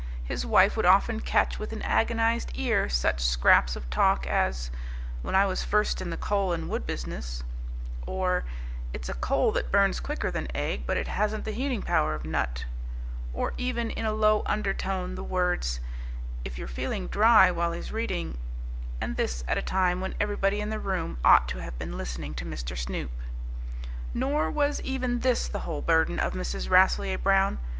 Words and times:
His 0.23 0.47
wife 0.47 0.75
would 0.75 0.87
often 0.87 1.19
catch 1.19 1.59
with 1.59 1.71
an 1.71 1.83
agonized 1.83 2.49
ear 2.55 2.89
such 2.89 3.21
scraps 3.21 3.75
of 3.75 3.87
talk 3.91 4.25
as, 4.25 4.71
"When 5.21 5.35
I 5.35 5.45
was 5.45 5.63
first 5.63 6.01
in 6.01 6.09
the 6.09 6.17
coal 6.17 6.53
and 6.53 6.71
wood 6.71 6.87
business," 6.87 7.43
or, 8.07 8.43
"It's 8.93 9.09
a 9.09 9.13
coal 9.13 9.51
that 9.51 9.71
burns 9.71 9.99
quicker 9.99 10.31
than 10.31 10.47
egg, 10.55 10.87
but 10.87 10.97
it 10.97 11.07
hasn't 11.07 11.45
the 11.45 11.51
heating 11.51 11.83
power 11.83 12.15
of 12.15 12.25
nut," 12.25 12.65
or 13.31 13.53
even 13.59 13.91
in 13.91 14.03
a 14.07 14.11
low 14.11 14.41
undertone 14.47 15.13
the 15.13 15.23
words, 15.23 15.79
"If 16.43 16.57
you're 16.57 16.67
feeling 16.67 17.05
dry 17.05 17.51
while 17.51 17.71
he's 17.71 17.91
reading" 17.91 18.39
And 19.01 19.17
this 19.17 19.43
at 19.47 19.59
a 19.59 19.61
time 19.61 20.01
when 20.01 20.15
everybody 20.19 20.61
in 20.61 20.71
the 20.71 20.79
room 20.79 21.19
ought 21.23 21.47
to 21.49 21.59
have 21.61 21.77
been 21.77 21.95
listening 21.95 22.33
to 22.41 22.43
Mr. 22.45 22.75
Snoop. 22.75 23.11
Nor 24.15 24.49
was 24.49 24.81
even 24.81 25.19
this 25.19 25.47
the 25.47 25.59
whole 25.59 25.83
burden 25.83 26.17
of 26.17 26.33
Mrs. 26.33 26.71
Rasselyer 26.71 27.19
Brown. 27.19 27.59